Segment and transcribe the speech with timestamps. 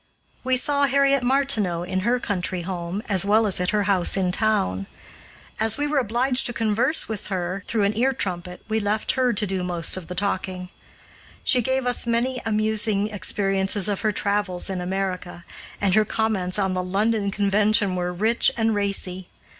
[0.43, 4.31] We saw Harriet Martineau at her country home as well as at her house in
[4.31, 4.87] town.
[5.59, 9.31] As we were obliged to converse with her through an ear trumpet, we left her
[9.31, 10.69] to do most of the talking.
[11.43, 15.45] She gave us many amusing experiences of her travels in America,
[15.79, 19.27] and her comments on the London Convention were rich and racy.